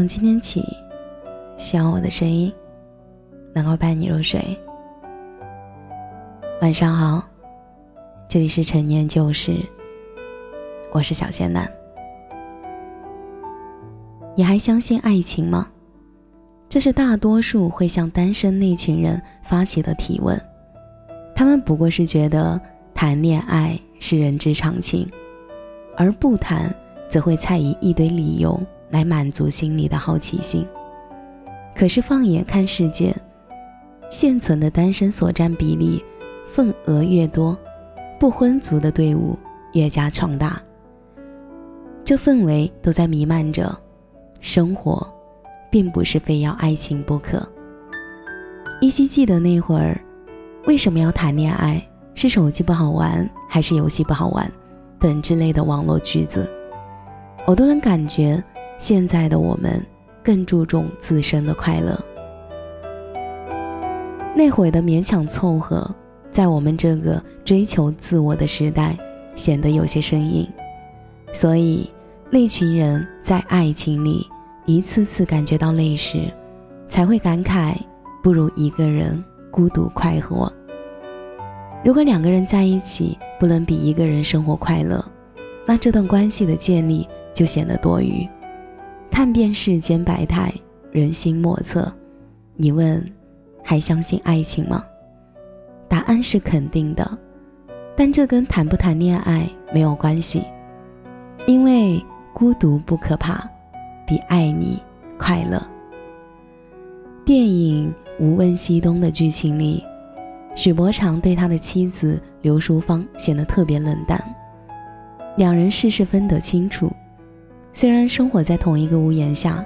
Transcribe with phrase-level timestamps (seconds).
[0.00, 0.64] 从今天起，
[1.58, 2.50] 希望我的声音
[3.54, 4.40] 能够伴你入睡。
[6.62, 7.22] 晚上好，
[8.26, 9.58] 这里是陈年旧事，
[10.90, 11.70] 我是小仙男。
[14.34, 15.68] 你还相信爱情吗？
[16.66, 20.40] 这是大多数会向单身那群人发起的提问。
[21.36, 22.58] 他们不过是觉得
[22.94, 25.06] 谈恋爱是人之常情，
[25.94, 26.74] 而不谈
[27.06, 28.58] 则会猜疑一堆理由。
[28.90, 30.66] 来满足心里的好奇心。
[31.74, 33.14] 可是放眼看世界，
[34.10, 36.04] 现存的单身所占比例
[36.48, 37.56] 份额越多，
[38.18, 39.38] 不婚族的队伍
[39.72, 40.60] 越加壮大。
[42.04, 43.74] 这氛围都在弥漫着，
[44.40, 45.06] 生活
[45.70, 47.48] 并不是非要爱情不可。
[48.80, 50.00] 依稀记得那会儿，
[50.66, 51.80] 为什么要谈恋爱？
[52.14, 54.50] 是手机不好玩，还是游戏不好玩？
[54.98, 56.50] 等之类的网络句子，
[57.46, 58.42] 我都能感觉。
[58.80, 59.84] 现在的我们
[60.22, 62.02] 更注重自身的快乐，
[64.34, 65.94] 那会的勉强凑合，
[66.30, 68.96] 在我们这个追求自我的时代
[69.34, 70.48] 显得有些生硬，
[71.30, 71.90] 所以
[72.30, 74.26] 那群人在爱情里
[74.64, 76.32] 一次次感觉到累时，
[76.88, 77.74] 才会感慨
[78.22, 80.50] 不如一个人孤独快活。
[81.84, 85.04] 如果两个人在一起不能比一个人生活快乐，
[85.66, 88.26] 那这段关系的建立就显得多余。
[89.10, 90.50] 看遍世间百态，
[90.90, 91.92] 人心莫测。
[92.56, 93.04] 你问，
[93.62, 94.82] 还相信爱情吗？
[95.88, 97.18] 答案是肯定的，
[97.94, 100.42] 但这跟谈不谈恋爱没有关系。
[101.46, 103.46] 因为孤独不可怕，
[104.06, 104.80] 比爱你
[105.18, 105.62] 快乐。
[107.26, 107.92] 电影
[108.24, 109.84] 《无问西东》的剧情里，
[110.54, 114.18] 许伯常对他的妻子刘淑芳显得特别冷淡，
[115.36, 116.90] 两人事事分得清楚。
[117.72, 119.64] 虽然生活在同一个屋檐下，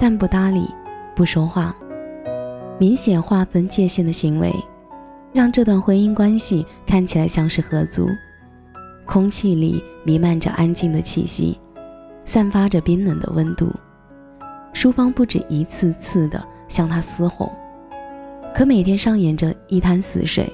[0.00, 0.66] 但不搭理，
[1.14, 1.76] 不说话，
[2.78, 4.54] 明显划分界限的行为，
[5.32, 8.08] 让这段婚姻关系看起来像是合租。
[9.04, 11.58] 空气里弥漫着安静的气息，
[12.24, 13.70] 散发着冰冷的温度。
[14.72, 17.52] 淑芳不止一次次的向他嘶吼，
[18.54, 20.50] 可每天上演着一滩死水，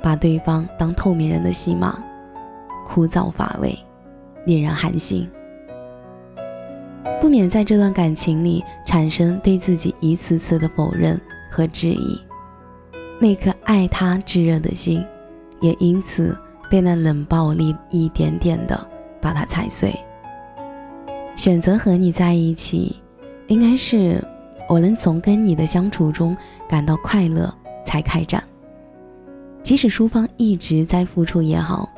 [0.00, 2.02] 把对方当透明人的戏码，
[2.86, 3.76] 枯燥乏味，
[4.46, 5.28] 令人寒心。
[7.20, 12.20] 不免在这段感情里产生对自己一次次的否认和质疑，
[13.20, 15.04] 那颗爱他炙热的心，
[15.60, 16.36] 也因此
[16.70, 18.88] 被那冷暴力一点点的
[19.20, 19.94] 把它踩碎。
[21.36, 22.96] 选择和你在一起，
[23.48, 24.22] 应该是
[24.68, 26.36] 我能从跟你的相处中
[26.68, 27.52] 感到快乐
[27.84, 28.42] 才开展。
[29.62, 31.88] 即使淑芳一直在付出也好，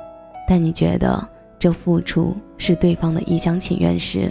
[0.46, 4.30] 但你觉得这付出是对方的一厢情愿时。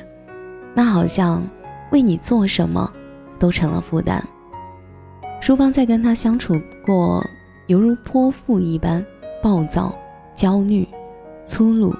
[0.74, 1.44] 那好像
[1.92, 2.92] 为你做什么
[3.38, 4.24] 都成了负担。
[5.40, 7.26] 淑芳在跟他相处过，
[7.68, 9.06] 犹如泼妇一般
[9.42, 9.94] 暴躁、
[10.36, 10.88] 焦虑、
[11.46, 11.96] 粗鲁，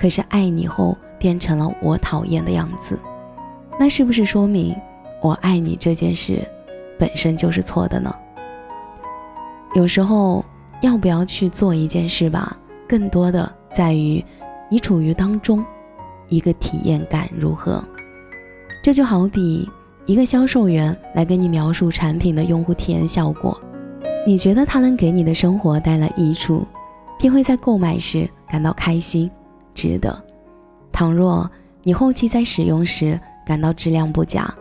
[0.00, 2.98] 可是爱你后变成了我讨厌的样子。
[3.78, 4.74] 那是不是说明
[5.22, 6.42] 我爱你这件事
[6.98, 8.14] 本身就是错的呢？
[9.74, 10.42] 有时候
[10.80, 12.56] 要不要去做一件事吧，
[12.88, 14.24] 更多的在于
[14.70, 15.64] 你处于当中。
[16.28, 17.82] 一个体验感如何？
[18.82, 19.68] 这就好比
[20.06, 23.60] 一个销售员来跟你描述产品的用户体验效果，
[24.26, 26.66] 你觉得他能给你的生活带来益处，
[27.18, 29.30] 便会在购买时感到开心、
[29.74, 30.24] 值得。
[30.92, 31.50] 倘若
[31.82, 34.52] 你后期在使用时感到质量不佳，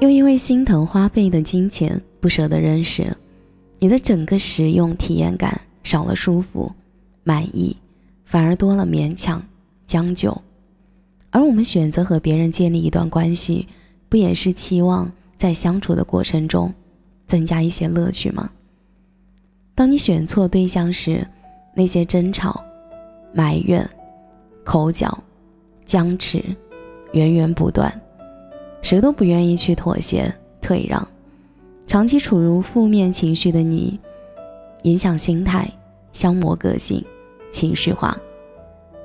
[0.00, 3.14] 又因为心疼花费的金钱不舍得扔时，
[3.78, 6.72] 你的整个使用体验感少了舒服、
[7.22, 7.76] 满意，
[8.24, 9.42] 反而多了勉强、
[9.84, 10.36] 将就。
[11.36, 13.68] 而我们选择和别人建立一段关系，
[14.08, 16.72] 不也是期望在相处的过程中
[17.26, 18.50] 增加一些乐趣吗？
[19.74, 21.26] 当你选错对象时，
[21.74, 22.64] 那些争吵、
[23.34, 23.86] 埋怨、
[24.64, 25.22] 口角、
[25.84, 26.42] 僵持
[27.12, 27.92] 源源不断，
[28.80, 31.06] 谁都不愿意去妥协退让。
[31.86, 34.00] 长期处于负面情绪的你，
[34.84, 35.70] 影响心态，
[36.12, 37.04] 消磨个性，
[37.50, 38.16] 情绪化。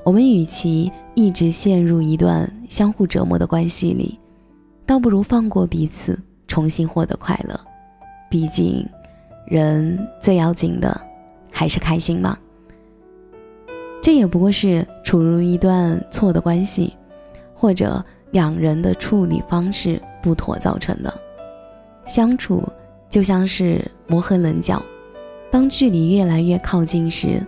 [0.03, 4.17] 我们与其一直陷入一段相互折磨的关系里，
[4.85, 7.59] 倒不如放过彼此，重新获得快乐。
[8.29, 8.83] 毕竟，
[9.45, 10.99] 人最要紧的
[11.51, 12.35] 还是开心嘛。
[14.01, 16.95] 这也不过是处于一段错的关系，
[17.53, 21.13] 或者两人的处理方式不妥造成的。
[22.07, 22.67] 相处
[23.07, 24.81] 就像是磨合棱角，
[25.51, 27.45] 当距离越来越靠近时，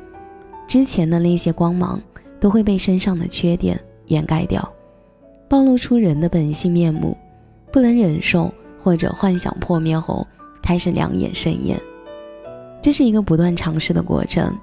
[0.67, 1.99] 之前的那些光芒。
[2.43, 4.69] 都会被身上的缺点掩盖掉，
[5.47, 7.17] 暴露出人的本性面目，
[7.71, 10.27] 不能忍受或者幻想破灭后，
[10.61, 11.79] 开始两眼生厌。
[12.81, 14.53] 这是一个不断尝试的过程，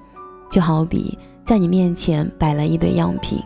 [0.47, 3.39] 就好比在你面前摆了一堆样品，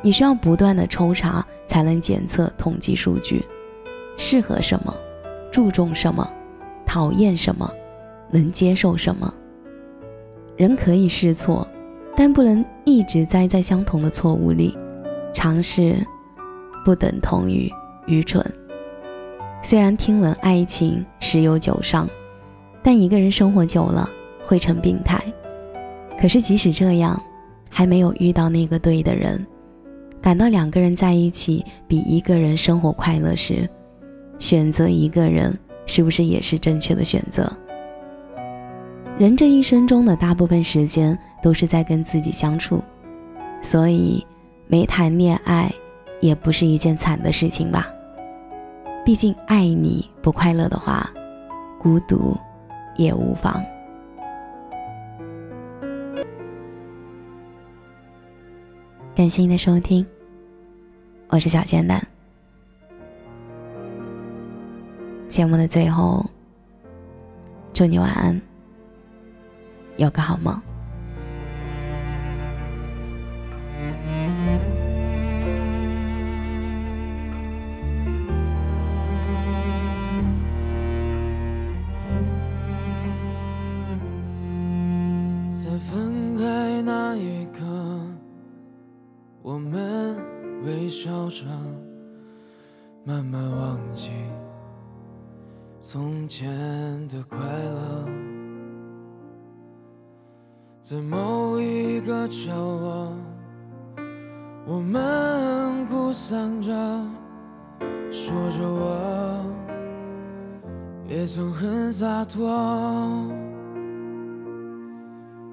[0.00, 3.44] 你需要不断的抽查才能检测统计数据，
[4.16, 4.96] 适合什么，
[5.52, 6.26] 注重什么，
[6.86, 7.70] 讨厌什么，
[8.30, 9.34] 能接受什么。
[10.56, 11.68] 人可以试错，
[12.16, 14.76] 但不能一直栽在相同的错误里。
[15.32, 16.04] 尝试
[16.84, 17.70] 不等同于
[18.06, 18.44] 愚蠢。
[19.62, 22.08] 虽然听闻爱情十有九伤。
[22.82, 24.08] 但一个人生活久了
[24.44, 25.20] 会成病态，
[26.20, 27.20] 可是即使这样，
[27.68, 29.44] 还没有遇到那个对的人，
[30.22, 33.68] 感到两个人在一起比一个人生活快乐时，
[34.38, 35.52] 选择一个人
[35.84, 37.52] 是不是也是正确的选择？
[39.18, 42.82] 人这一生中的大部分时间都是在跟自己相处，
[43.62, 44.26] 所以
[44.66, 45.72] 没谈恋爱
[46.20, 47.86] 也不是一件惨的事情吧？
[49.04, 51.10] 毕竟爱你不快乐的话，
[51.78, 52.36] 孤独。
[52.98, 53.62] 也无妨。
[59.14, 60.06] 感谢您的收听，
[61.28, 62.02] 我是小简单。
[65.28, 66.24] 节目的最后，
[67.74, 68.40] 祝你晚安，
[69.98, 70.58] 有个好梦。
[93.08, 94.10] 慢慢忘记
[95.80, 96.48] 从前
[97.06, 98.08] 的快乐，
[100.82, 103.12] 在某一个角落，
[104.66, 106.72] 我们哭丧着，
[108.10, 109.40] 说着我
[111.08, 112.50] 也曾很洒脱。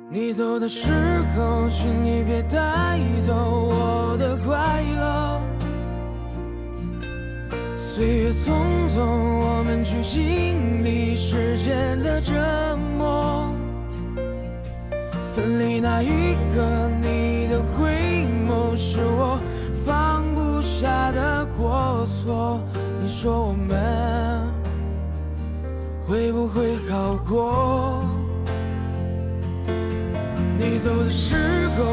[0.09, 0.89] 你走的时
[1.35, 3.35] 候，请你别带走
[3.69, 5.32] 我的快乐。
[7.95, 8.49] 岁月匆
[8.89, 12.33] 匆，我们去经历时间的折
[12.97, 13.53] 磨。
[15.31, 19.39] 分离那一刻，你的回眸是我
[19.85, 22.59] 放不下的过错。
[22.99, 23.77] 你说我们
[26.07, 28.03] 会不会好过？
[30.57, 31.35] 你走的时
[31.77, 31.83] 候，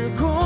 [0.00, 0.39] 是控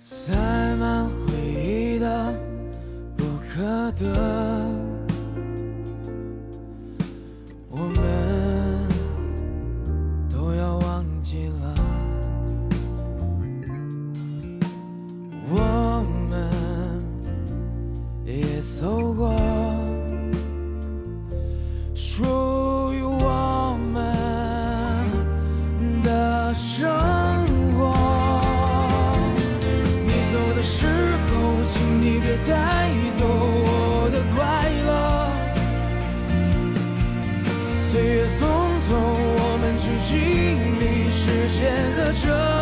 [0.00, 0.32] 塞
[0.76, 2.32] 满回忆的
[3.16, 4.06] 不可得
[7.68, 8.88] 我们
[10.30, 11.74] 都要忘记了。
[15.50, 16.48] 我们
[18.24, 19.57] 也走过。
[42.12, 42.57] 这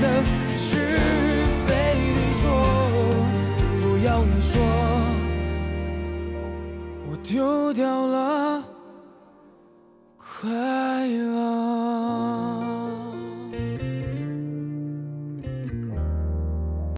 [0.00, 0.22] 的
[0.56, 0.98] 是
[1.66, 1.70] 非
[2.14, 2.42] 对错，
[3.80, 4.52] 不要你说
[7.10, 8.27] 我丢掉了